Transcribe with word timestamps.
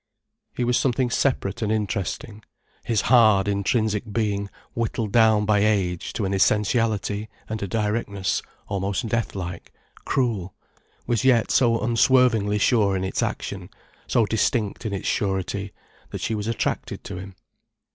He 0.55 0.63
was 0.63 0.77
something 0.79 1.11
separate 1.11 1.61
and 1.61 1.71
interesting; 1.71 2.43
his 2.83 3.01
hard, 3.01 3.47
intrinsic 3.47 4.11
being, 4.11 4.49
whittled 4.73 5.11
down 5.11 5.45
by 5.45 5.59
age 5.59 6.11
to 6.13 6.25
an 6.25 6.33
essentiality 6.33 7.29
and 7.47 7.61
a 7.61 7.67
directness 7.67 8.41
almost 8.67 9.07
death 9.07 9.35
like, 9.35 9.71
cruel, 10.03 10.55
was 11.05 11.23
yet 11.23 11.51
so 11.51 11.79
unswervingly 11.81 12.57
sure 12.57 12.95
in 12.97 13.03
its 13.03 13.21
action, 13.21 13.69
so 14.07 14.25
distinct 14.25 14.87
in 14.87 14.93
its 14.93 15.07
surety, 15.07 15.71
that 16.09 16.21
she 16.21 16.33
was 16.33 16.47
attracted 16.47 17.03
to 17.03 17.17
him. 17.17 17.35